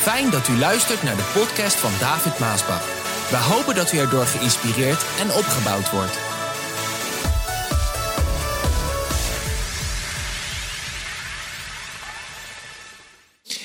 [0.00, 2.84] Fijn dat u luistert naar de podcast van David Maasbach.
[3.30, 6.18] We hopen dat u erdoor geïnspireerd en opgebouwd wordt.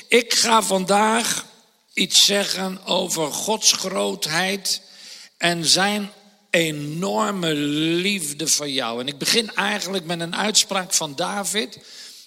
[0.07, 1.45] Ik ga vandaag
[1.93, 4.81] iets zeggen over Gods grootheid
[5.37, 6.11] en zijn
[6.49, 8.99] enorme liefde voor jou.
[9.01, 11.79] En ik begin eigenlijk met een uitspraak van David,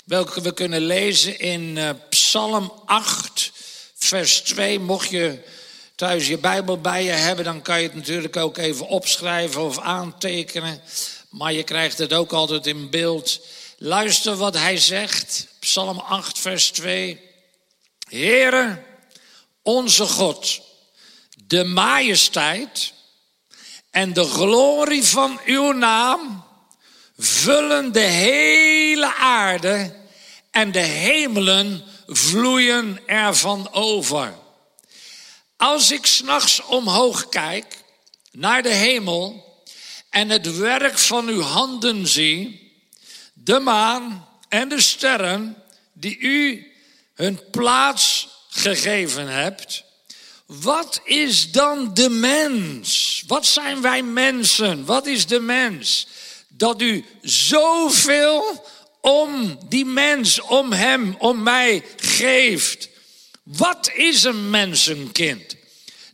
[0.04, 3.52] welke we kunnen lezen in uh, Psalm 8,
[4.08, 4.78] vers 2.
[4.78, 5.38] Mocht je
[5.94, 9.78] thuis je Bijbel bij je hebben, dan kan je het natuurlijk ook even opschrijven of
[9.78, 10.80] aantekenen.
[11.30, 13.40] Maar je krijgt het ook altijd in beeld.
[13.78, 15.46] Luister wat hij zegt.
[15.60, 17.20] Psalm 8, vers 2.
[18.08, 18.82] Heere,
[19.62, 20.60] onze God,
[21.46, 22.92] de majesteit
[23.90, 26.44] en de glorie van uw naam
[27.18, 29.94] vullen de hele aarde
[30.50, 34.34] en de hemelen vloeien ervan over.
[35.56, 37.84] Als ik s'nachts omhoog kijk
[38.32, 39.44] naar de hemel
[40.10, 42.72] en het werk van uw handen zie,
[43.32, 46.72] de maan en de sterren die u
[47.14, 49.84] hun plaats gegeven hebt,
[50.46, 53.22] wat is dan de mens?
[53.26, 54.84] Wat zijn wij mensen?
[54.84, 56.06] Wat is de mens?
[56.48, 58.66] Dat u zoveel
[59.08, 62.88] om die mens, om hem, om mij geeft.
[63.42, 65.56] Wat is een mensenkind?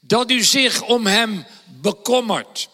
[0.01, 2.69] Dat u zich om hem bekommert.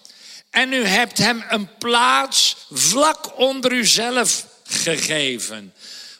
[0.50, 5.74] En u hebt hem een plaats vlak onder uzelf gegeven.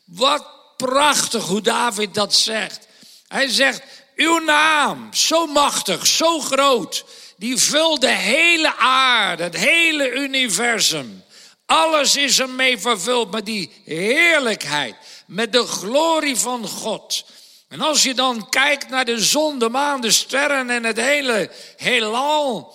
[0.05, 2.87] Wat prachtig hoe David dat zegt.
[3.29, 3.83] Hij zegt,
[4.17, 7.05] uw naam, zo machtig, zo groot,
[7.37, 11.25] die vult de hele aarde, het hele universum.
[11.71, 14.95] Alles is ermee vervuld met die heerlijkheid,
[15.27, 17.25] met de glorie van God.
[17.69, 21.51] En als je dan kijkt naar de zon, de maan, de sterren en het hele
[21.77, 22.75] heelal.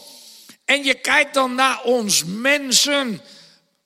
[0.65, 3.21] En je kijkt dan naar ons mensen,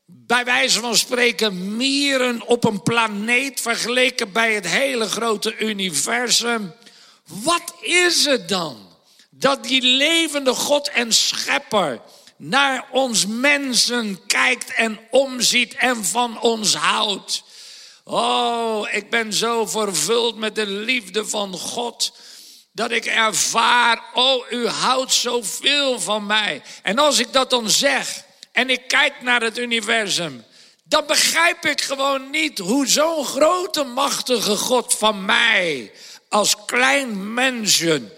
[0.06, 6.74] bij wijze van spreken mieren op een planeet vergeleken bij het hele grote universum.
[7.26, 8.88] Wat is het dan
[9.30, 12.02] dat die levende God en schepper
[12.40, 17.44] naar ons mensen kijkt en omziet en van ons houdt?
[18.04, 22.14] Oh, ik ben zo vervuld met de liefde van God
[22.72, 26.62] dat ik ervaar, oh, u houdt zoveel van mij.
[26.84, 30.46] En als ik dat dan zeg en ik kijk naar het universum,
[30.84, 35.92] dan begrijp ik gewoon niet hoe zo'n grote, machtige God van mij
[36.30, 38.18] als klein mensje.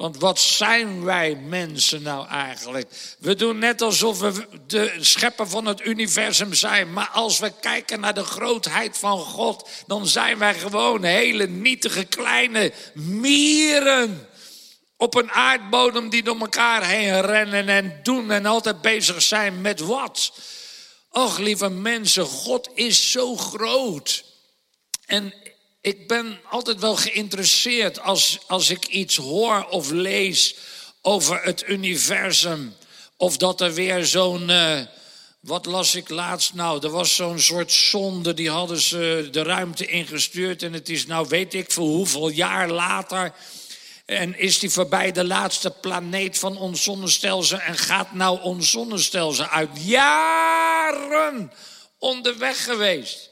[0.00, 3.16] Want wat zijn wij mensen nou eigenlijk?
[3.18, 6.92] We doen net alsof we de schepper van het universum zijn.
[6.92, 12.04] Maar als we kijken naar de grootheid van God, dan zijn wij gewoon hele nietige
[12.04, 14.28] kleine mieren.
[14.96, 19.80] Op een aardbodem die door elkaar heen rennen en doen en altijd bezig zijn met
[19.80, 20.32] wat?
[21.10, 24.24] Och, lieve mensen, God is zo groot.
[25.06, 25.34] En
[25.80, 30.54] ik ben altijd wel geïnteresseerd als, als ik iets hoor of lees
[31.02, 32.74] over het universum.
[33.16, 34.48] Of dat er weer zo'n.
[34.48, 34.80] Uh,
[35.40, 36.84] wat las ik laatst nou?
[36.84, 40.62] Er was zo'n soort zonde, die hadden ze de ruimte ingestuurd.
[40.62, 43.32] En het is nou weet ik voor hoeveel jaar later.
[44.06, 49.44] En is die voorbij de laatste planeet van ons zonnestelsel en gaat nou ons zonnestelsel
[49.44, 49.70] uit?
[49.74, 51.52] Jaren
[51.98, 53.29] onderweg geweest.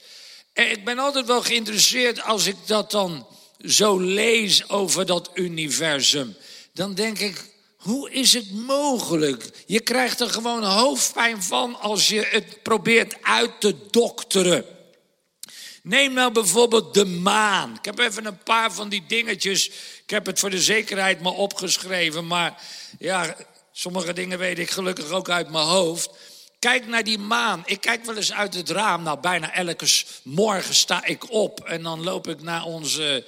[0.58, 3.26] En ik ben altijd wel geïnteresseerd als ik dat dan
[3.58, 6.36] zo lees over dat universum.
[6.72, 7.44] Dan denk ik,
[7.76, 9.50] hoe is het mogelijk?
[9.66, 14.64] Je krijgt er gewoon hoofdpijn van als je het probeert uit te dokteren.
[15.82, 17.74] Neem nou bijvoorbeeld de maan.
[17.74, 19.68] Ik heb even een paar van die dingetjes.
[20.02, 22.26] Ik heb het voor de zekerheid maar opgeschreven.
[22.26, 22.62] Maar
[22.98, 23.36] ja,
[23.72, 26.10] sommige dingen weet ik gelukkig ook uit mijn hoofd.
[26.58, 27.62] Kijk naar die maan.
[27.64, 29.02] Ik kijk wel eens uit het raam.
[29.02, 29.86] Nou, bijna elke
[30.22, 33.24] morgen sta ik op en dan loop ik naar onze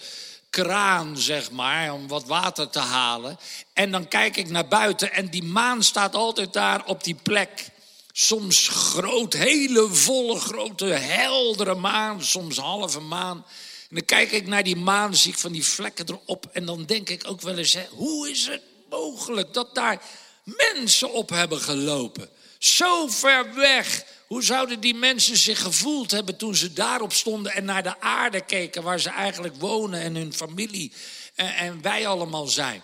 [0.51, 3.39] kraan, zeg maar, om wat water te halen.
[3.73, 7.69] En dan kijk ik naar buiten en die maan staat altijd daar op die plek.
[8.13, 13.45] Soms groot, hele volle, grote, heldere maan, soms halve maan.
[13.89, 16.47] En dan kijk ik naar die maan, zie ik van die vlekken erop.
[16.53, 20.03] En dan denk ik ook wel eens, hoe is het mogelijk dat daar
[20.45, 22.29] mensen op hebben gelopen?
[22.61, 24.05] Zo ver weg.
[24.27, 28.41] Hoe zouden die mensen zich gevoeld hebben toen ze daarop stonden en naar de aarde
[28.41, 30.93] keken waar ze eigenlijk wonen en hun familie
[31.35, 32.83] en, en wij allemaal zijn?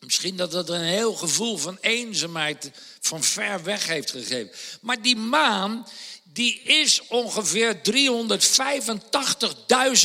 [0.00, 2.70] Misschien dat dat een heel gevoel van eenzaamheid
[3.00, 4.50] van ver weg heeft gegeven.
[4.80, 5.86] Maar die maan,
[6.22, 7.80] die is ongeveer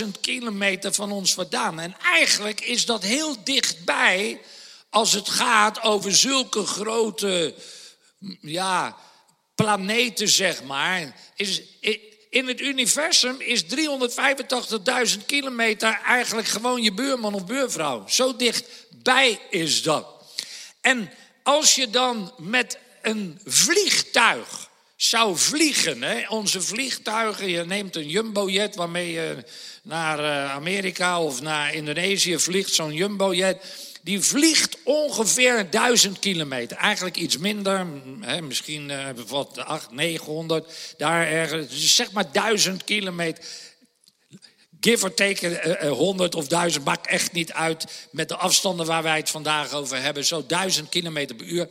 [0.03, 1.79] 385.000 kilometer van ons vandaan.
[1.79, 4.41] En eigenlijk is dat heel dichtbij
[4.89, 7.55] als het gaat over zulke grote
[8.41, 8.97] ja,
[9.55, 11.15] planeten, zeg maar.
[11.35, 11.61] Is,
[12.29, 18.07] in het universum is 385.000 kilometer eigenlijk gewoon je buurman of buurvrouw.
[18.07, 20.07] Zo dichtbij is dat.
[20.81, 21.11] En
[21.43, 28.75] als je dan met een vliegtuig zou vliegen, hè, onze vliegtuigen, je neemt een jumbojet
[28.75, 29.43] waarmee je
[29.81, 36.77] naar eh, Amerika of naar Indonesië vliegt, zo'n jumbojet die vliegt ongeveer 1000 kilometer.
[36.77, 37.87] Eigenlijk iets minder,
[38.21, 41.69] hè, misschien uh, wat 800, 900, daar ergens.
[41.69, 43.43] Dus zeg maar 1000 kilometer.
[44.79, 49.03] Give or take uh, 100 of 1000 maakt echt niet uit met de afstanden waar
[49.03, 50.25] wij het vandaag over hebben.
[50.25, 51.67] Zo 1000 kilometer per uur.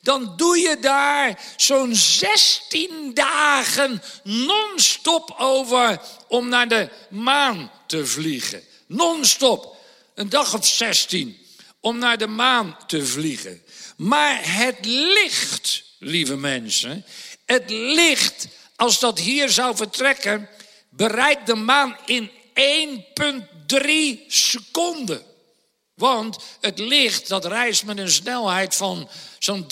[0.00, 8.62] Dan doe je daar zo'n 16 dagen non-stop over om naar de maan te vliegen.
[8.86, 9.76] Non-stop.
[10.14, 11.40] Een dag of 16
[11.80, 13.62] om naar de maan te vliegen.
[13.96, 17.04] Maar het licht, lieve mensen,
[17.44, 20.48] het licht, als dat hier zou vertrekken,
[20.88, 22.30] bereikt de maan in
[24.20, 25.22] 1,3 seconden.
[25.94, 29.66] Want het licht dat reist met een snelheid van zo'n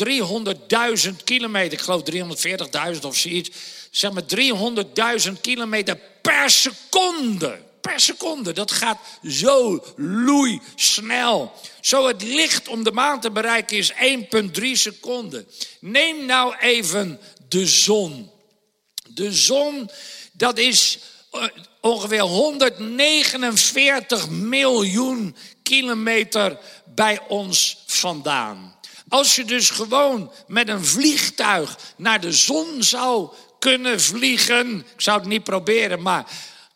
[1.08, 2.02] 300.000 kilometer, ik geloof
[2.94, 3.50] 340.000 of zoiets,
[3.90, 4.22] zeg maar
[5.26, 7.66] 300.000 kilometer per seconde
[7.96, 8.52] seconde.
[8.52, 8.98] Dat gaat
[9.28, 11.52] zo loei snel.
[11.80, 13.96] Zo het licht om de maan te bereiken is 1,3
[14.72, 15.48] seconden.
[15.80, 18.30] Neem nou even de zon.
[19.08, 19.90] De zon,
[20.32, 20.98] dat is
[21.30, 21.44] eh,
[21.80, 26.58] ongeveer 149 miljoen kilometer
[26.94, 28.76] bij ons vandaan.
[29.08, 34.78] Als je dus gewoon met een vliegtuig naar de zon zou kunnen vliegen.
[34.78, 36.26] Ik zou het niet proberen, maar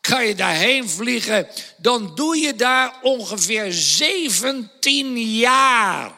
[0.09, 6.13] kan je daarheen vliegen, dan doe je daar ongeveer 17 jaar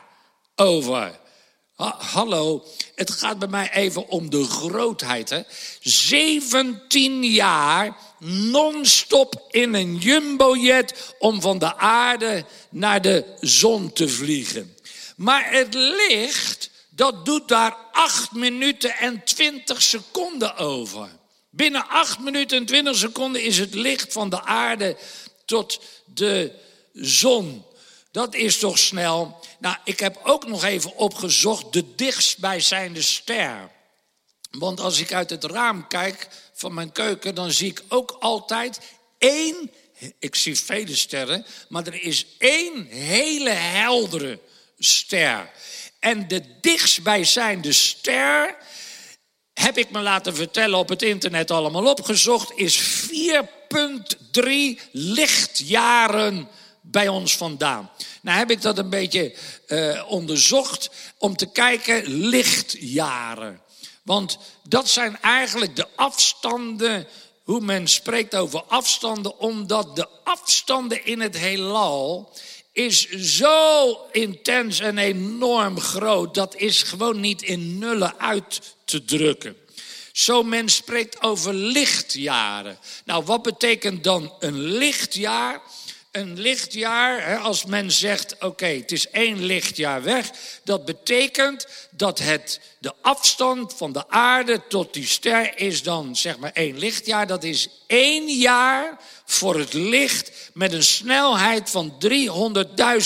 [0.57, 1.21] over.
[1.99, 2.65] hallo,
[2.95, 5.31] het gaat bij mij even om de grootheid.
[5.31, 5.43] Hè?
[5.81, 14.77] 17 jaar non-stop in een jumbojet om van de aarde naar de zon te vliegen.
[15.17, 21.09] Maar het licht, dat doet daar 8 minuten en 20 seconden over.
[21.57, 24.97] Binnen 8 minuten en 20 seconden is het licht van de aarde
[25.45, 26.53] tot de
[26.93, 27.65] zon.
[28.11, 29.41] Dat is toch snel.
[29.59, 33.71] Nou, ik heb ook nog even opgezocht de dichtstbijzijnde ster.
[34.51, 38.81] Want als ik uit het raam kijk van mijn keuken, dan zie ik ook altijd
[39.19, 39.71] één.
[40.19, 44.41] Ik zie vele sterren, maar er is één hele heldere
[44.79, 45.51] ster.
[45.99, 48.57] En de dichtstbijzijnde ster
[49.55, 53.07] heb ik me laten vertellen op het internet allemaal opgezocht, is
[54.39, 54.49] 4,3
[54.93, 56.49] lichtjaren
[56.81, 57.91] bij ons vandaan.
[58.23, 59.35] Nou heb ik dat een beetje
[59.69, 63.61] uh, onderzocht om te kijken lichtjaren.
[64.03, 67.07] Want dat zijn eigenlijk de afstanden,
[67.43, 72.33] hoe men spreekt over afstanden, omdat de afstanden in het heelal
[72.75, 76.35] is zo intens en enorm groot.
[76.35, 79.57] Dat is gewoon niet in nullen uit te drukken.
[80.13, 82.79] Zo men spreekt over lichtjaren.
[83.05, 85.61] Nou, wat betekent dan een lichtjaar?
[86.11, 90.31] Een lichtjaar, als men zegt, oké, het is één lichtjaar weg,
[90.65, 96.39] dat betekent dat het, de afstand van de aarde tot die ster is dan zeg
[96.39, 97.27] maar één lichtjaar.
[97.27, 101.95] Dat is één jaar voor het licht met een snelheid van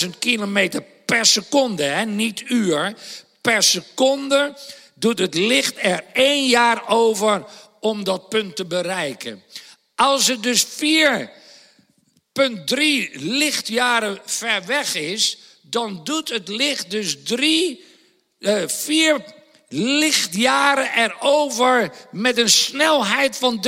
[0.02, 2.04] 300.000 kilometer per seconde, hè?
[2.04, 2.94] niet uur,
[3.40, 4.56] per seconde
[4.94, 7.44] doet het licht er één jaar over
[7.80, 9.42] om dat punt te bereiken.
[9.94, 10.70] Als het dus 4,3
[13.12, 17.84] lichtjaren ver weg is, dan doet het licht dus 3,
[18.38, 19.24] uh, 4
[19.68, 23.66] lichtjaren erover met een snelheid van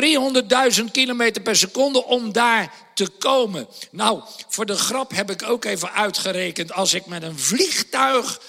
[0.79, 3.69] 300.000 kilometer per seconde om daar te komen.
[3.91, 8.41] Nou, voor de grap heb ik ook even uitgerekend, als ik met een vliegtuig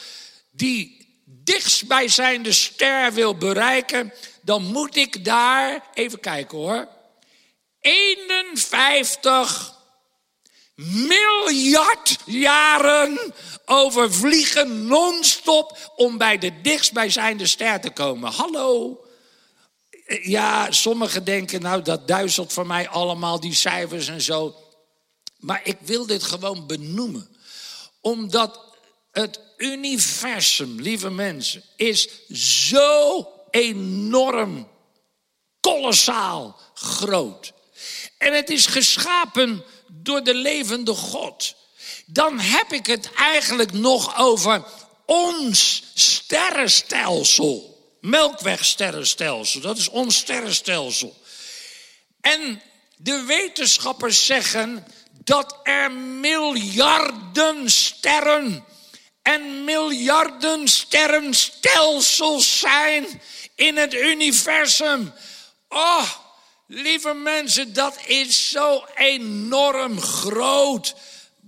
[0.52, 6.88] die dichtstbijzijnde ster wil bereiken, dan moet ik daar, even kijken hoor,
[7.80, 9.81] 51
[10.90, 13.34] miljard jaren
[13.66, 18.32] over vliegen non-stop om bij de dichtstbijzijnde ster te komen.
[18.32, 19.00] Hallo?
[20.22, 24.56] Ja, sommigen denken, nou dat duizelt voor mij allemaal, die cijfers en zo.
[25.38, 27.38] Maar ik wil dit gewoon benoemen.
[28.02, 28.60] Omdat
[29.12, 32.10] het universum, lieve mensen, is
[32.70, 34.68] zo enorm
[35.60, 37.54] kolossaal groot.
[38.18, 41.56] En het is geschapen door de levende God.
[42.06, 44.64] Dan heb ik het eigenlijk nog over
[45.06, 47.70] ons sterrenstelsel.
[48.02, 51.22] Melkwegsterrenstelsel, dat is ons sterrenstelsel.
[52.22, 52.62] En
[52.98, 58.66] de wetenschappers zeggen dat er miljarden sterren
[59.22, 63.22] en miljarden sterrenstelsels zijn
[63.56, 65.14] in het universum.
[65.70, 66.10] Oh,
[66.74, 70.96] lieve mensen, dat is zo enorm groot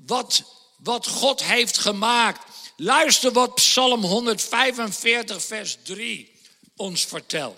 [0.06, 0.44] wat,
[0.78, 2.42] wat God heeft gemaakt.
[2.78, 6.32] Luister wat Psalm 145, vers 3
[6.76, 7.58] ons vertelt.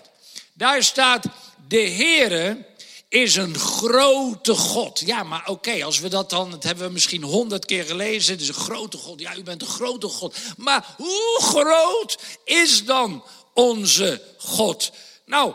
[0.52, 1.24] Daar staat,
[1.68, 2.66] de Heere
[3.08, 5.02] is een grote God.
[5.04, 8.32] Ja, maar oké, als we dat dan, dat hebben we misschien honderd keer gelezen.
[8.32, 9.20] Het is een grote God.
[9.20, 10.36] Ja, u bent een grote God.
[10.56, 14.92] Maar hoe groot is dan onze God?
[15.24, 15.54] Nou,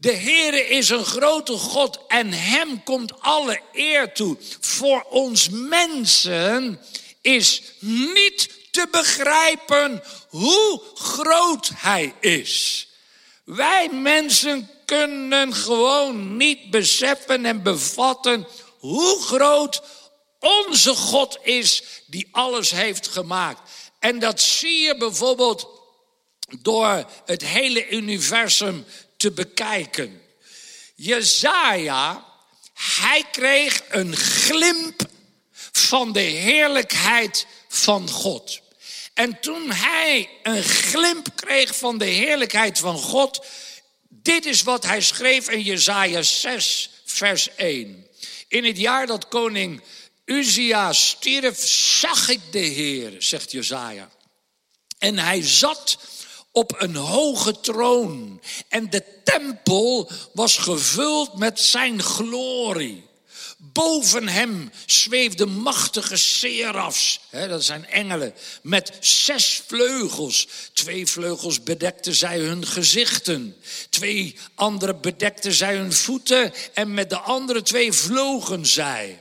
[0.00, 4.36] de Heere is een grote God en hem komt alle eer toe.
[4.60, 6.80] Voor ons mensen
[7.20, 12.86] is niet te begrijpen hoe groot hij is.
[13.44, 18.46] Wij mensen kunnen gewoon niet beseffen en bevatten
[18.78, 19.82] hoe groot
[20.40, 23.70] onze God is die alles heeft gemaakt.
[23.98, 25.68] En dat zie je bijvoorbeeld
[26.62, 28.84] door het hele universum
[29.18, 30.22] te bekijken.
[30.94, 32.24] Jezaja,
[32.74, 35.08] hij kreeg een glimp
[35.72, 38.60] van de heerlijkheid van God.
[39.14, 43.44] En toen hij een glimp kreeg van de heerlijkheid van God,
[44.08, 48.06] dit is wat hij schreef in Jesaja 6, vers 1.
[48.48, 49.82] In het jaar dat koning
[50.24, 54.10] Uzia stierf, zag ik de Heer, zegt Jesaja.
[54.98, 55.98] En hij zat
[56.58, 58.40] op een hoge troon.
[58.68, 63.06] En de tempel was gevuld met zijn glorie.
[63.56, 70.48] Boven hem zweefden machtige serafs, hè, dat zijn engelen, met zes vleugels.
[70.72, 73.56] Twee vleugels bedekten zij hun gezichten.
[73.90, 76.52] Twee andere bedekten zij hun voeten.
[76.74, 79.20] En met de andere twee vlogen zij.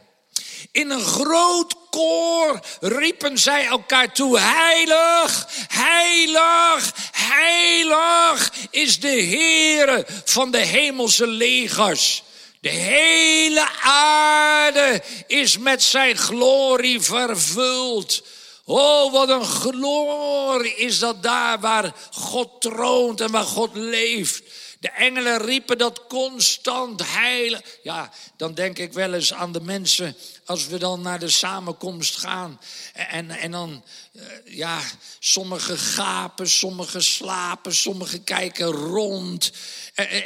[0.71, 10.51] In een groot koor riepen zij elkaar toe: Heilig, heilig, heilig is de Heere van
[10.51, 12.23] de hemelse legers.
[12.61, 18.23] De hele aarde is met zijn glorie vervuld.
[18.65, 24.43] Oh, wat een glorie is dat daar waar God troont en waar God leeft.
[24.79, 27.62] De engelen riepen dat constant heilig.
[27.84, 30.15] Ja, dan denk ik wel eens aan de mensen
[30.46, 32.60] als we dan naar de samenkomst gaan.
[32.93, 34.79] En, en dan, eh, ja,
[35.19, 39.51] sommigen gapen, sommigen slapen, sommigen kijken rond.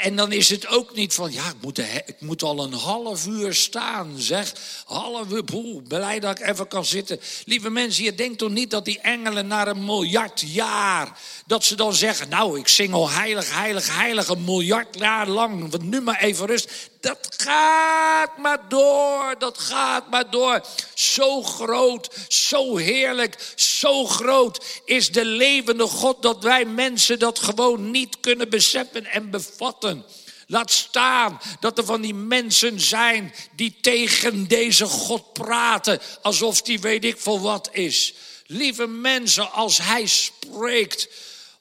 [0.02, 3.28] En, dan is het ook niet van, ja, ik moet, ik moet al een half
[3.28, 4.54] uur staan, zeg.
[4.86, 7.20] Half uur, boe, blij dat ik even kan zitten.
[7.46, 11.20] Lieve mensen, je denkt toch niet dat die engelen na een miljard jaar...
[11.46, 14.28] dat ze dan zeggen, nou, ik zing al heilig, heilig, heilig...
[14.28, 16.90] een miljard jaar lang, want nu maar even rust.
[17.00, 20.62] Dat gaat maar door, dat gaat maar door.
[20.94, 27.92] Zo groot, zo heerlijk, zo groot is de levende God dat wij mensen dat gewoon
[27.92, 30.06] niet kunnen beseffen en bevatten.
[30.52, 36.80] Laat staan dat er van die mensen zijn die tegen deze God praten alsof die
[36.80, 38.14] weet ik veel wat is.
[38.46, 41.08] Lieve mensen, als hij spreekt,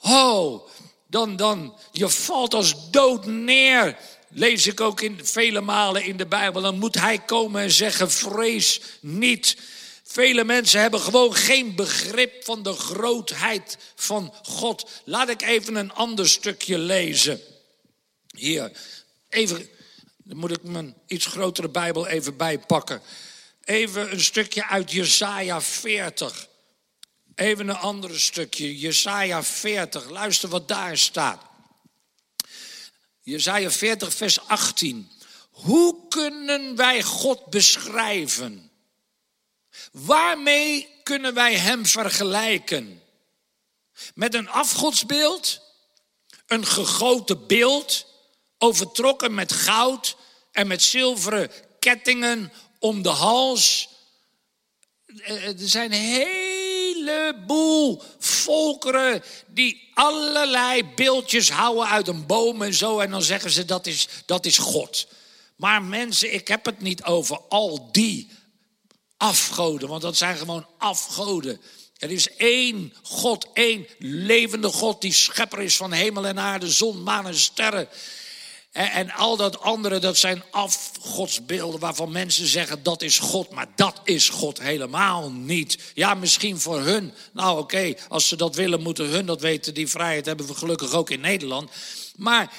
[0.01, 0.69] oh,
[1.11, 3.97] dan, dan, je valt als dood neer
[4.31, 6.63] lees ik ook in, vele malen in de Bijbel.
[6.63, 9.57] Dan moet hij komen en zeggen: vrees niet.
[10.05, 14.91] Vele mensen hebben gewoon geen begrip van de grootheid van God.
[15.05, 17.41] Laat ik even een ander stukje lezen.
[18.37, 18.73] Hier,
[19.29, 19.69] even,
[20.17, 23.03] dan moet ik mijn iets grotere Bijbel even bijpakken.
[23.65, 26.49] Even een stukje uit Jesaja 40.
[27.41, 30.09] Even een ander stukje, Jesaja 40.
[30.09, 31.43] Luister wat daar staat.
[33.21, 35.11] Jezaja 40, vers 18.
[35.51, 38.71] Hoe kunnen wij God beschrijven?
[39.93, 43.03] Waarmee kunnen wij Hem vergelijken?
[44.15, 45.61] Met een afgodsbeeld?
[46.47, 48.07] Een gegoten beeld?
[48.59, 50.17] Overtrokken met goud
[50.53, 53.89] en met zilveren kettingen om de hals?
[55.07, 56.50] Eh, er zijn heel
[57.09, 62.99] heleboel volkeren die allerlei beeldjes houden uit een boom en zo.
[62.99, 65.07] En dan zeggen ze dat is, dat is God.
[65.57, 68.31] Maar mensen, ik heb het niet over al die
[69.17, 71.61] afgoden, want dat zijn gewoon afgoden.
[71.97, 77.03] Er is één God, één levende God die schepper is van hemel en aarde, zon,
[77.03, 77.89] maan en sterren.
[78.73, 83.51] En, al dat andere, dat zijn afgodsbeelden waarvan mensen zeggen dat is God.
[83.51, 85.79] Maar dat is God helemaal niet.
[85.95, 87.15] Ja, misschien voor hun.
[87.33, 89.75] Nou oké, als ze dat willen, moeten hun dat weten.
[89.75, 91.71] Die vrijheid hebben we gelukkig ook in Nederland.
[92.17, 92.53] Maar,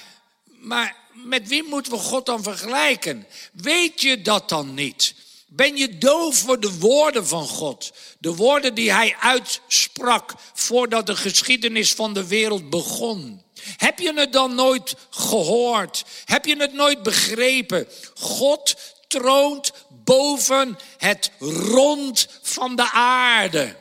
[0.60, 3.27] maar met wie moeten we God dan vergelijken?
[3.53, 5.15] Weet je dat dan niet?
[5.48, 7.94] Ben je doof voor de woorden van God?
[8.20, 13.41] De woorden die hij uitsprak voordat de geschiedenis van de wereld begon.
[13.77, 16.03] Heb je het dan nooit gehoord?
[16.25, 17.88] Heb je het nooit begrepen?
[18.13, 18.75] God
[19.08, 23.75] troont boven het rond van de aarde.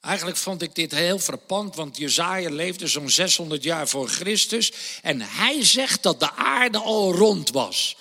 [0.00, 4.72] Eigenlijk vond ik dit heel frappant, want Jezaja leefde zo'n 600 jaar voor Christus.
[5.02, 7.96] En hij zegt dat de aarde al rond was.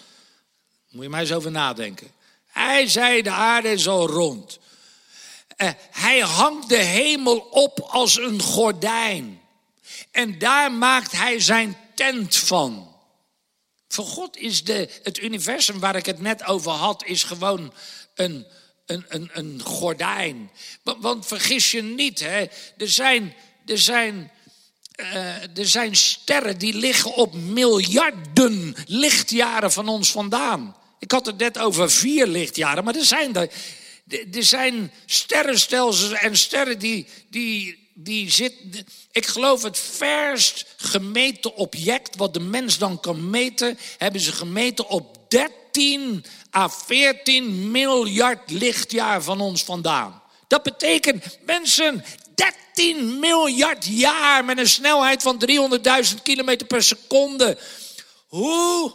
[0.90, 2.12] Moet je maar eens over nadenken.
[2.46, 4.60] Hij zei de aarde is al rond.
[5.58, 9.42] Uh, hij hangt de hemel op als een gordijn.
[10.14, 12.96] En daar maakt hij zijn tent van.
[13.88, 17.74] Voor God is de, het universum waar ik het net over had, is gewoon
[18.16, 18.48] een,
[18.86, 20.52] een, een, een gordijn.
[20.84, 22.46] Want, vergis je niet, hè,
[22.78, 23.34] er zijn,
[23.66, 24.32] er zijn
[25.00, 30.76] uh, er zijn sterren die liggen op miljarden lichtjaren van ons vandaan.
[31.00, 33.50] Ik had het net over vier lichtjaren, maar er zijn er.
[34.32, 38.88] Er zijn sterrenstelsels en sterren die, die, die zitten.
[39.12, 44.88] Ik geloof het verst gemeten object wat de mens dan kan meten, hebben ze gemeten
[44.88, 50.22] op 13 à 14 miljard lichtjaar van ons vandaan.
[50.48, 52.04] Dat betekent, mensen,
[52.36, 55.46] 13 miljard jaar met een snelheid van
[56.16, 57.58] 300.000 kilometer per seconde.
[58.28, 58.94] Hoe?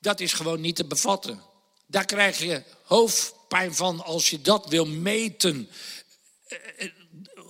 [0.00, 1.42] Dat is gewoon niet te bevatten.
[1.86, 5.70] Daar krijg je hoofdpijn van als je dat wil meten.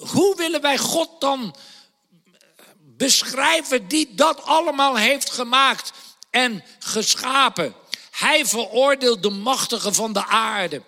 [0.00, 1.54] Hoe willen wij God dan
[2.78, 5.92] beschrijven die dat allemaal heeft gemaakt
[6.30, 7.74] en geschapen?
[8.10, 10.82] Hij veroordeelt de machtigen van de aarde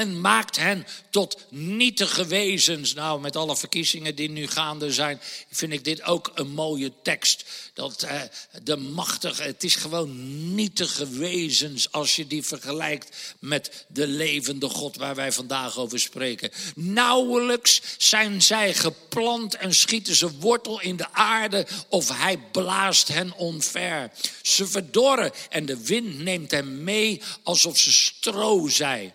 [0.00, 2.94] en maakt hen tot nietige wezens.
[2.94, 7.44] Nou, met alle verkiezingen die nu gaande zijn, vind ik dit ook een mooie tekst.
[7.74, 8.20] Dat eh,
[8.62, 14.96] de machtige, het is gewoon nietige wezens als je die vergelijkt met de levende God
[14.96, 16.50] waar wij vandaag over spreken.
[16.74, 23.32] Nauwelijks zijn zij geplant en schieten ze wortel in de aarde of hij blaast hen
[23.36, 24.10] onver.
[24.42, 29.12] Ze verdorren en de wind neemt hen mee alsof ze stro zijn.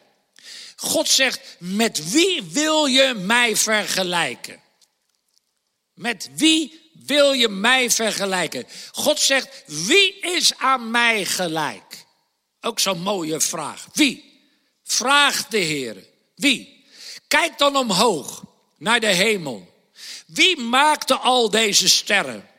[0.76, 4.62] God zegt, met wie wil je mij vergelijken?
[5.94, 8.68] Met wie wil je mij vergelijken?
[8.92, 12.06] God zegt, wie is aan mij gelijk?
[12.62, 13.88] Ook zo'n mooie vraag.
[13.94, 14.42] Wie?
[14.84, 16.08] Vraag de Heer.
[16.36, 16.86] Wie?
[17.28, 18.44] Kijk dan omhoog
[18.78, 19.74] naar de hemel.
[20.28, 22.50] Wie maakte al deze sterren?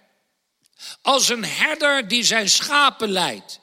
[1.03, 3.61] Als een herder die zijn schapen leidt,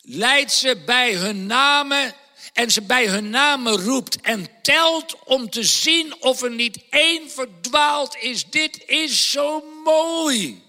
[0.00, 2.14] leidt ze bij hun namen
[2.56, 7.30] en ze bij hun namen roept en telt om te zien of er niet één
[7.30, 8.50] verdwaald is.
[8.50, 10.62] Dit is zo mooi.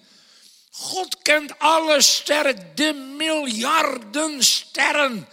[0.71, 5.27] God kent alle sterren, de miljarden sterren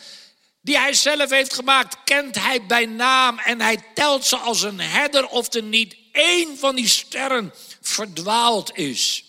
[0.61, 4.81] die hij zelf heeft gemaakt, kent hij bij naam en hij telt ze als een
[4.81, 9.25] herder of er niet één van die sterren verdwaald is.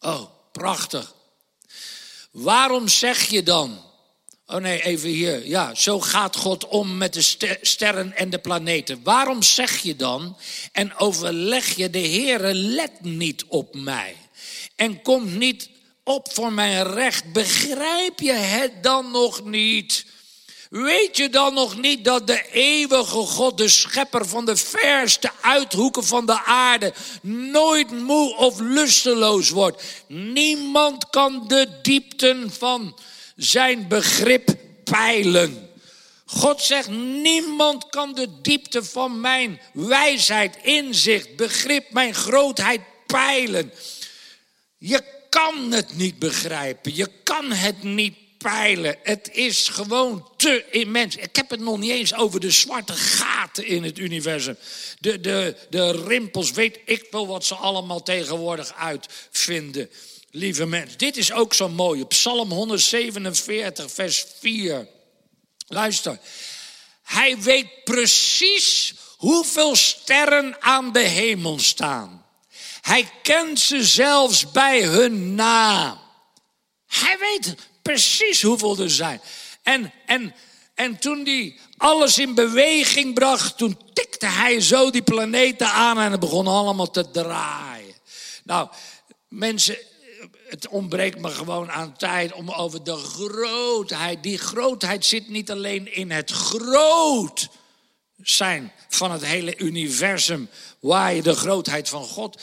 [0.00, 1.14] Oh, prachtig.
[2.30, 3.85] Waarom zeg je dan?
[4.48, 5.46] Oh nee, even hier.
[5.46, 9.00] Ja, zo gaat God om met de sterren en de planeten.
[9.02, 10.36] Waarom zeg je dan
[10.72, 14.16] en overleg je de Heere, let niet op mij
[14.76, 15.68] en komt niet
[16.04, 17.32] op voor mijn recht?
[17.32, 20.06] Begrijp je het dan nog niet?
[20.70, 26.04] Weet je dan nog niet dat de eeuwige God, de schepper van de verste uithoeken
[26.04, 29.82] van de aarde, nooit moe of lusteloos wordt?
[30.08, 32.96] Niemand kan de diepten van
[33.36, 35.70] zijn begrip peilen.
[36.24, 36.88] God zegt,
[37.22, 43.72] niemand kan de diepte van mijn wijsheid, inzicht, begrip, mijn grootheid peilen.
[44.78, 48.96] Je kan het niet begrijpen, je kan het niet peilen.
[49.02, 51.16] Het is gewoon te immens.
[51.16, 54.56] Ik heb het nog niet eens over de zwarte gaten in het universum.
[55.00, 59.90] De, de, de rimpels, weet ik wel wat ze allemaal tegenwoordig uitvinden
[60.36, 60.96] lieve mens.
[60.96, 62.04] Dit is ook zo mooi.
[62.04, 64.88] Psalm 147, vers 4.
[65.66, 66.18] Luister.
[67.02, 72.26] Hij weet precies hoeveel sterren aan de hemel staan.
[72.80, 75.98] Hij kent ze zelfs bij hun naam.
[76.86, 79.20] Hij weet precies hoeveel er zijn.
[79.62, 80.34] En, en,
[80.74, 86.10] en toen hij alles in beweging bracht, toen tikte hij zo die planeten aan en
[86.10, 87.94] het begon allemaal te draaien.
[88.44, 88.68] Nou,
[89.28, 89.78] mensen,
[90.46, 94.22] het ontbreekt me gewoon aan tijd om over de grootheid.
[94.22, 97.48] Die grootheid zit niet alleen in het groot
[98.22, 100.48] zijn van het hele universum,
[100.80, 102.42] waar je de grootheid van God.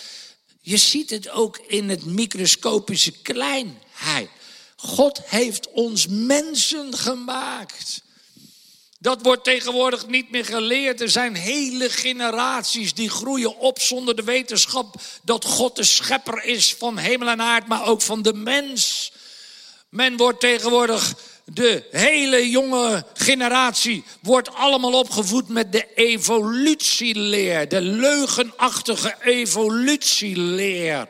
[0.61, 4.29] Je ziet het ook in het microscopische kleinheid.
[4.75, 8.02] God heeft ons mensen gemaakt.
[9.03, 11.01] Dat wordt tegenwoordig niet meer geleerd.
[11.01, 16.75] Er zijn hele generaties die groeien op zonder de wetenschap dat God de schepper is
[16.77, 19.11] van hemel en aard, maar ook van de mens.
[19.89, 21.13] Men wordt tegenwoordig,
[21.45, 31.07] de hele jonge generatie wordt allemaal opgevoed met de evolutieleer, de leugenachtige evolutieleer.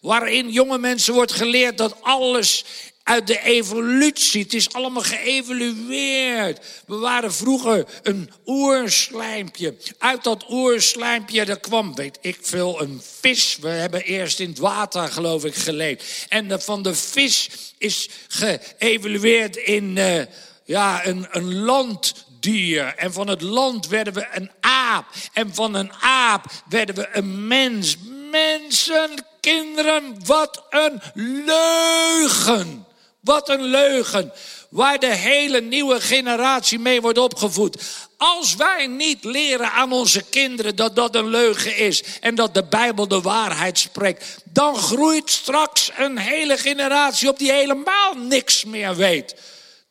[0.00, 2.64] Waarin jonge mensen wordt geleerd dat alles
[3.04, 4.42] uit de evolutie.
[4.42, 6.60] Het is allemaal geëvolueerd.
[6.86, 9.74] We waren vroeger een oerslijmpje.
[9.98, 13.56] Uit dat oerslijmpje, daar kwam, weet ik veel, een vis.
[13.60, 16.26] We hebben eerst in het water, geloof ik, geleefd.
[16.28, 20.22] En van de vis is geëvolueerd in uh,
[20.64, 22.94] ja, een, een landdier.
[22.96, 25.06] En van het land werden we een aap.
[25.32, 27.96] En van een aap werden we een mens.
[28.30, 32.83] Mensen, kinderen, wat een leugen.
[33.24, 34.32] Wat een leugen.
[34.70, 37.82] Waar de hele nieuwe generatie mee wordt opgevoed.
[38.16, 42.64] Als wij niet leren aan onze kinderen dat dat een leugen is en dat de
[42.64, 48.96] Bijbel de waarheid spreekt, dan groeit straks een hele generatie op die helemaal niks meer
[48.96, 49.34] weet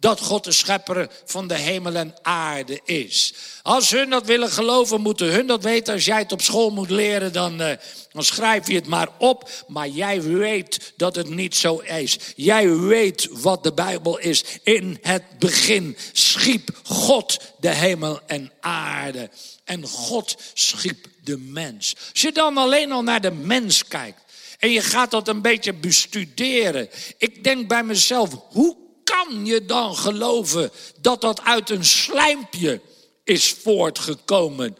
[0.03, 3.33] dat God de schepper van de hemel en aarde is.
[3.61, 5.93] Als hun dat willen geloven, moeten hun dat weten.
[5.93, 7.71] Als jij het op school moet leren, dan, uh,
[8.11, 9.49] dan schrijf je het maar op.
[9.67, 12.17] Maar jij weet dat het niet zo is.
[12.35, 14.43] Jij weet wat de Bijbel is.
[14.63, 19.29] In het begin schiep God de hemel en aarde.
[19.63, 21.95] En God schiep de mens.
[22.11, 24.21] Als je dan alleen al naar de mens kijkt.
[24.59, 26.89] En je gaat dat een beetje bestuderen.
[27.17, 28.82] Ik denk bij mezelf, hoe
[29.27, 32.81] kan je dan geloven dat dat uit een slijmpje
[33.23, 34.77] is voortgekomen?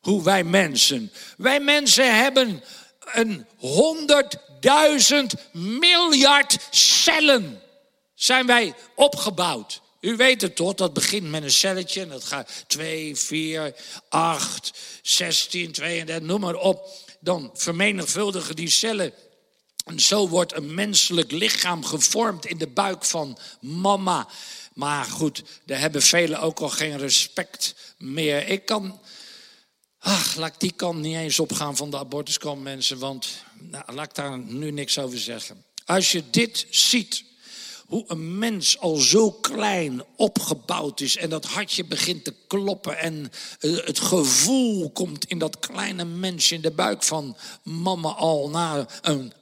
[0.00, 1.12] Hoe wij mensen.
[1.36, 2.62] Wij mensen hebben
[3.04, 7.60] een honderdduizend miljard cellen
[8.14, 9.80] zijn wij opgebouwd.
[10.00, 13.74] U weet het toch, dat begint met een celletje en dat gaat 2, 4,
[14.08, 16.88] 8, 16, 32, noem maar op.
[17.20, 19.12] Dan vermenigvuldigen die cellen
[19.84, 24.28] en zo wordt een menselijk lichaam gevormd in de buik van mama.
[24.74, 28.48] Maar goed, daar hebben velen ook al geen respect meer.
[28.48, 29.00] Ik kan,
[29.98, 34.14] ach, laat die kant niet eens opgaan van de abortuskant, mensen, want nou, laat ik
[34.14, 35.64] daar nu niks over zeggen.
[35.84, 37.24] Als je dit ziet,
[37.86, 43.32] hoe een mens al zo klein opgebouwd is en dat hartje begint te kloppen en
[43.60, 48.86] eh, het gevoel komt in dat kleine mensje in de buik van mama al na
[49.02, 49.32] een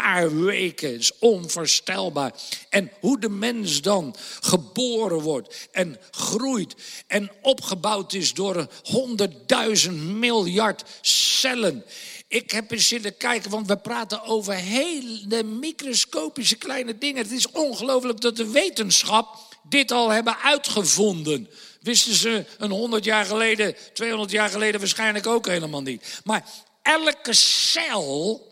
[0.00, 0.98] paar weken.
[0.98, 2.32] is onvoorstelbaar.
[2.68, 6.74] En hoe de mens dan geboren wordt en groeit
[7.06, 11.84] en opgebouwd is door honderdduizend miljard cellen.
[12.28, 17.22] Ik heb eens zitten kijken, want we praten over hele microscopische kleine dingen.
[17.22, 21.48] Het is ongelooflijk dat de wetenschap dit al hebben uitgevonden.
[21.80, 26.20] Wisten ze een 100 jaar geleden, 200 jaar geleden waarschijnlijk ook helemaal niet.
[26.24, 26.44] Maar
[26.82, 28.51] elke cel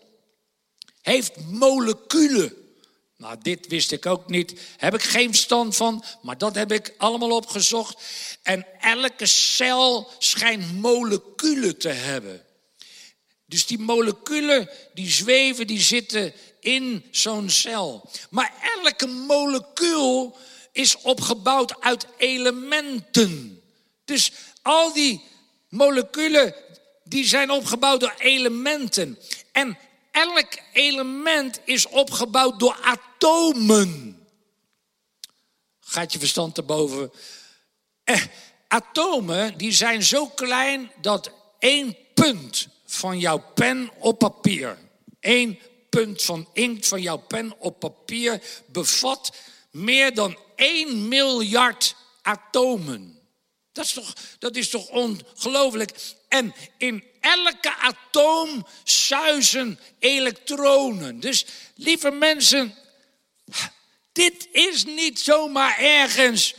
[1.02, 2.54] heeft moleculen.
[3.16, 4.60] Nou, dit wist ik ook niet.
[4.76, 8.02] Heb ik geen verstand van, maar dat heb ik allemaal opgezocht.
[8.42, 12.44] En elke cel schijnt moleculen te hebben.
[13.46, 18.10] Dus die moleculen die zweven, die zitten in zo'n cel.
[18.30, 20.36] Maar elke molecuul
[20.72, 23.62] is opgebouwd uit elementen.
[24.04, 24.32] Dus
[24.62, 25.22] al die
[25.68, 26.54] moleculen
[27.04, 29.18] die zijn opgebouwd door elementen.
[29.52, 29.78] En
[30.20, 34.18] elk element is opgebouwd door atomen.
[35.80, 37.12] Gaat je verstand te boven?
[38.04, 38.22] Eh,
[38.68, 44.78] atomen die zijn zo klein dat één punt van jouw pen op papier,
[45.20, 45.58] één
[45.90, 49.32] punt van inkt van jouw pen op papier bevat
[49.70, 53.19] meer dan 1 miljard atomen.
[53.72, 54.14] Dat is toch,
[54.68, 55.90] toch ongelooflijk?
[56.28, 61.20] En in elke atoom zuizen elektronen.
[61.20, 62.74] Dus lieve mensen,
[64.12, 66.54] dit is niet zomaar ergens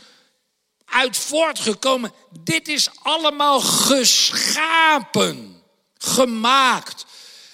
[0.84, 2.12] uit voortgekomen.
[2.40, 5.62] Dit is allemaal geschapen,
[5.98, 7.04] gemaakt.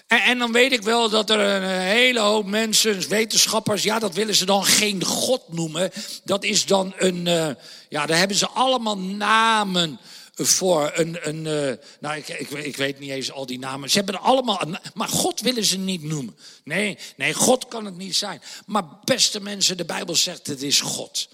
[0.08, 4.14] En, en, dan weet ik wel dat er een hele hoop mensen, wetenschappers, ja, dat
[4.14, 5.90] willen ze dan geen God noemen.
[6.24, 7.48] Dat is dan een, uh,
[7.88, 9.98] ja, daar hebben ze allemaal namen
[10.34, 13.90] voor een, een uh, nou ik, ik, ik, weet niet eens al die namen.
[13.90, 14.60] Ze hebben er allemaal,
[14.94, 16.36] maar God willen ze niet noemen.
[16.64, 18.42] Nee, nee, God kan het niet zijn.
[18.66, 21.28] Maar beste mensen, de Bijbel zegt het is God.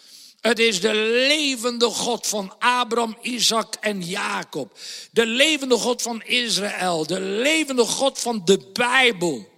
[0.47, 0.95] Het is de
[1.29, 4.79] levende God van Abraham, Isaac en Jacob.
[5.11, 7.07] De levende God van Israël.
[7.07, 9.49] De levende God van de Bijbel.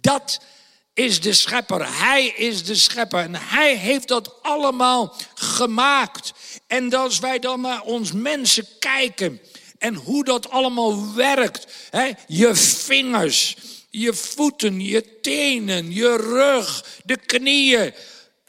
[0.00, 0.40] Dat
[0.94, 1.98] is de schepper.
[1.98, 3.20] Hij is de schepper.
[3.20, 6.32] En hij heeft dat allemaal gemaakt.
[6.66, 9.40] En als wij dan naar ons mensen kijken
[9.78, 11.66] en hoe dat allemaal werkt.
[11.90, 13.56] Hè, je vingers,
[13.90, 17.94] je voeten, je tenen, je rug, de knieën.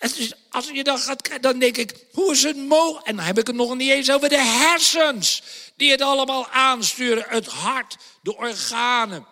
[0.03, 3.07] Is, als je dan gaat kijken, dan denk ik, hoe is het mogelijk?
[3.07, 5.43] En dan heb ik het nog niet eens over de hersens.
[5.75, 7.25] Die het allemaal aansturen.
[7.27, 9.25] Het hart, de organen.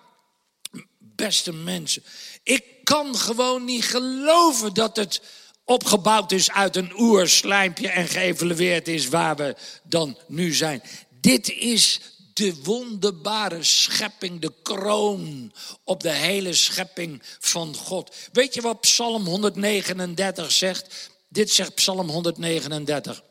[0.99, 2.03] Beste mensen,
[2.43, 5.21] ik kan gewoon niet geloven dat het
[5.65, 10.83] opgebouwd is uit een oerslijmpje en geëvalueerd is waar we dan nu zijn.
[11.09, 11.99] Dit is
[12.33, 18.15] de wonderbare schepping, de kroon op de hele schepping van God.
[18.31, 21.09] Weet je wat Psalm 139 zegt?
[21.27, 23.23] Dit zegt Psalm 139.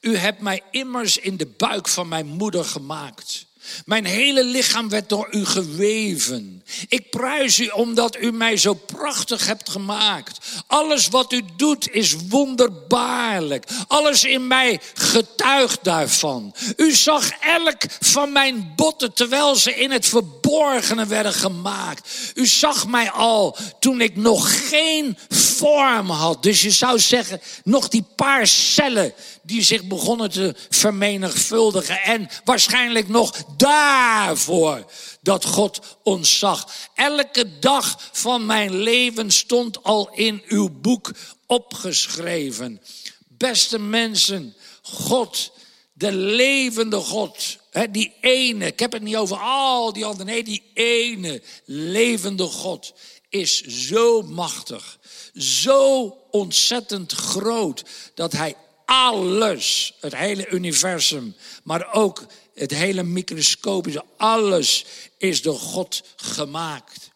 [0.00, 3.46] U hebt mij immers in de buik van mijn moeder gemaakt.
[3.84, 6.64] Mijn hele lichaam werd door u geweven.
[6.88, 10.38] Ik prijs u omdat u mij zo prachtig hebt gemaakt.
[10.66, 13.66] Alles wat u doet is wonderbaarlijk.
[13.88, 16.54] Alles in mij getuigt daarvan.
[16.76, 20.06] U zag elk van mijn botten terwijl ze in het
[20.50, 22.32] verborgene werden gemaakt.
[22.34, 26.42] U zag mij al toen ik nog geen vorm had.
[26.42, 32.02] Dus je zou zeggen, nog die paar cellen die zich begonnen te vermenigvuldigen.
[32.02, 34.84] En waarschijnlijk nog daarvoor
[35.20, 36.68] dat God ons zag.
[36.94, 41.10] Elke dag van mijn leven stond al in uw boek
[41.46, 42.80] opgeschreven.
[43.28, 45.52] Beste mensen, God,
[46.00, 47.58] de levende God,
[47.90, 52.92] die ene, ik heb het niet over al die anderen, nee, die ene levende God
[53.28, 54.98] is zo machtig,
[55.34, 57.84] zo ontzettend groot,
[58.14, 64.84] dat hij alles, het hele universum, maar ook het hele microscopische, alles
[65.18, 67.10] is door God gemaakt.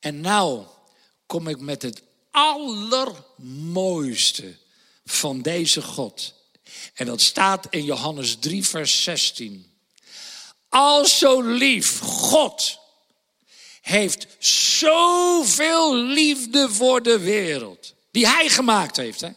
[0.00, 0.64] En nou
[1.26, 4.56] kom ik met het allermooiste
[5.04, 6.40] van deze God.
[6.94, 9.72] En dat staat in Johannes 3, vers 16.
[10.68, 12.78] Al zo lief, God
[13.80, 17.94] heeft zoveel liefde voor de wereld.
[18.10, 19.20] Die hij gemaakt heeft.
[19.20, 19.30] Hè?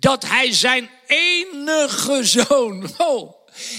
[0.00, 2.90] dat hij zijn enige zoon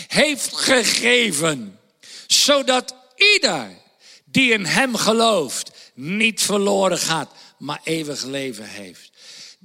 [0.08, 1.80] heeft gegeven,
[2.28, 3.78] zodat ieder
[4.26, 9.09] die in hem gelooft niet verloren gaat, maar eeuwig leven heeft.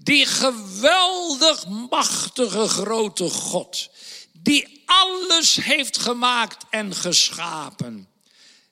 [0.05, 3.91] Die geweldig machtige grote God,
[4.33, 8.09] die alles heeft gemaakt en geschapen,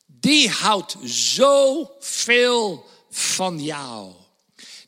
[0.07, 4.12] die houdt zoveel van jou.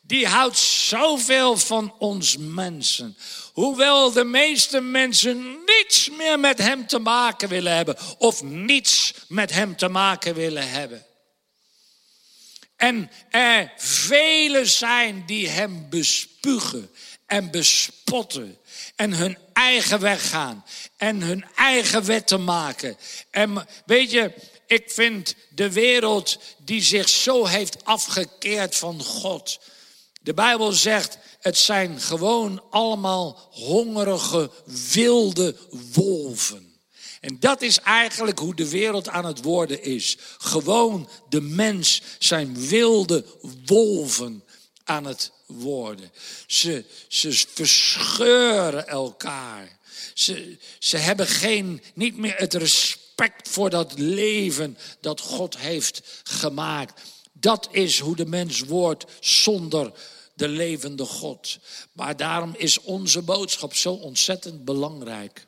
[0.02, 3.16] Die houdt zoveel van ons mensen.
[3.52, 7.96] Hoewel de meeste mensen niets meer met hem te maken willen hebben.
[8.18, 11.06] Of niets met hem te maken willen hebben.
[12.84, 16.90] En er velen zijn die hem bespugen
[17.26, 18.58] en bespotten.
[18.96, 20.64] En hun eigen weg gaan.
[20.96, 22.96] En hun eigen wetten maken.
[23.30, 24.32] En weet je,
[24.66, 29.58] ik vind de wereld die zich zo heeft afgekeerd van God
[30.24, 34.50] de Bijbel zegt, het zijn gewoon allemaal hongerige,
[34.92, 36.73] wilde wolven.
[37.24, 40.16] En dat is eigenlijk hoe de wereld aan het worden is.
[40.38, 43.24] Gewoon de mens zijn wilde
[43.66, 44.44] wolven
[44.84, 46.12] aan het worden.
[46.46, 49.78] Ze, ze verscheuren elkaar.
[50.14, 57.00] Ze, ze hebben geen, niet meer het respect voor dat leven dat God heeft gemaakt.
[57.32, 59.92] Dat is hoe de mens wordt zonder
[60.34, 61.58] de levende God.
[61.92, 65.46] Maar daarom is onze boodschap zo ontzettend belangrijk.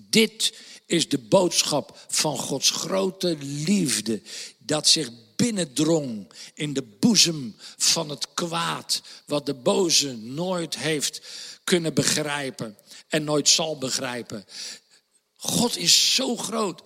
[0.00, 0.52] Dit
[0.92, 4.22] is de boodschap van Gods grote liefde,
[4.58, 11.22] dat zich binnendrong in de boezem van het kwaad, wat de boze nooit heeft
[11.64, 12.76] kunnen begrijpen
[13.08, 14.44] en nooit zal begrijpen.
[15.36, 16.82] God is zo groot,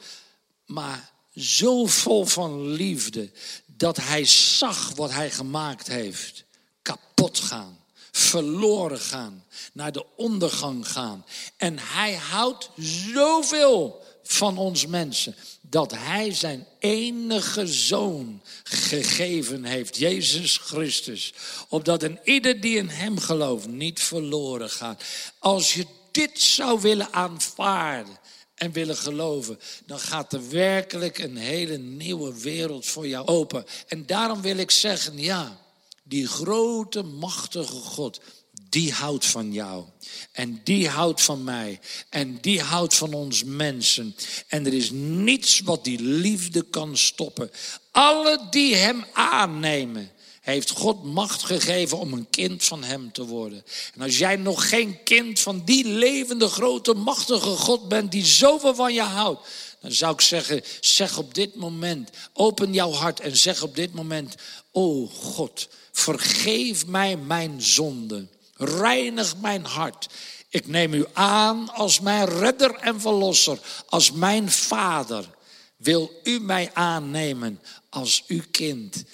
[0.66, 3.30] maar zo vol van liefde,
[3.66, 6.44] dat hij zag wat hij gemaakt heeft
[6.82, 7.84] kapot gaan,
[8.16, 11.24] verloren gaan, naar de ondergang gaan.
[11.57, 12.70] En hij houdt
[13.12, 21.33] zoveel van ons mensen dat hij zijn enige zoon gegeven heeft, Jezus Christus,
[21.68, 25.02] opdat een ieder die in hem gelooft niet verloren gaat.
[25.38, 28.18] Als je dit zou willen aanvaarden
[28.55, 33.64] en willen geloven, dan gaat er werkelijk een hele nieuwe wereld voor jou open.
[33.88, 35.65] En daarom wil ik zeggen, ja,
[36.08, 38.20] die grote, machtige God,
[38.68, 39.84] die houdt van jou.
[40.32, 41.80] En die houdt van mij.
[42.08, 44.16] En die houdt van ons mensen.
[44.48, 47.50] En er is niets wat die liefde kan stoppen.
[47.90, 50.10] Alle die hem aannemen,
[50.46, 53.64] heeft God macht gegeven om een kind van Hem te worden.
[53.94, 58.74] En als jij nog geen kind van die levende, grote, machtige God bent, die zoveel
[58.74, 59.48] van je houdt,
[59.80, 63.94] dan zou ik zeggen, zeg op dit moment, open jouw hart en zeg op dit
[63.94, 64.34] moment,
[64.70, 70.09] oh God, vergeef mij mijn zonde, reinig mijn hart.
[70.48, 75.35] Ik neem u aan als mijn redder en verlosser, als mijn vader.
[75.76, 79.04] Wil u mij aannemen als uw kind?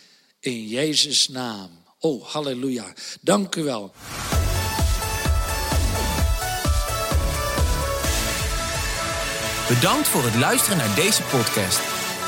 [0.40, 1.71] In Jezus' naam.
[1.99, 2.92] Oh, halleluja.
[3.21, 3.92] Dank u wel.
[9.68, 12.02] Bedankt voor het luisteren naar deze podcast.